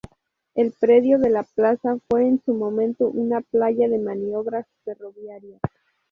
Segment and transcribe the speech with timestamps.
[0.55, 5.59] El predio de la plaza fue en su momento una playa de maniobras ferroviaria.